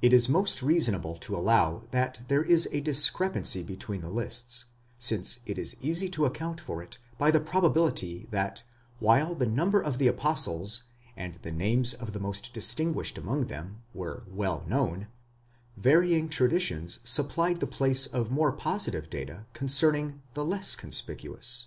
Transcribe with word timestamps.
It 0.00 0.12
is 0.12 0.28
the 0.28 0.32
most 0.32 0.62
reasonable 0.62 1.16
to 1.16 1.34
allow 1.34 1.88
that 1.90 2.20
there 2.28 2.44
is 2.44 2.68
a 2.70 2.80
discrepancy 2.80 3.64
between 3.64 4.00
the 4.00 4.10
lists, 4.12 4.66
since 4.96 5.40
it 5.44 5.58
is 5.58 5.74
easy 5.80 6.08
to 6.10 6.24
account 6.24 6.60
for 6.60 6.84
it 6.84 6.98
by 7.18 7.32
the 7.32 7.40
probability 7.40 8.28
that 8.30 8.62
while 9.00 9.34
the 9.34 9.44
number 9.44 9.80
of 9.80 9.98
the 9.98 10.06
apostles, 10.06 10.84
and 11.16 11.40
the 11.42 11.50
names 11.50 11.94
of 11.94 12.12
the 12.12 12.20
most 12.20 12.52
distinguished 12.54 13.18
among 13.18 13.46
them, 13.46 13.82
were 13.92 14.22
well 14.28 14.62
known, 14.68 15.08
varying 15.76 16.28
traditions 16.28 17.00
supplied 17.02 17.58
the 17.58 17.66
place 17.66 18.06
of 18.06 18.30
more 18.30 18.52
positive 18.52 19.10
data 19.10 19.46
concerning 19.52 20.22
the 20.34 20.44
less 20.44 20.76
conspicuous. 20.76 21.66